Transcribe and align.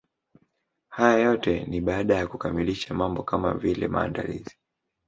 Haya 0.89 1.17
yote 1.17 1.63
ni 1.63 1.81
baada 1.81 2.15
ya 2.15 2.27
kukamilisha 2.27 2.93
mambo 2.93 3.23
kama 3.23 3.53
vile 3.53 3.87
maandalizi 3.87 4.57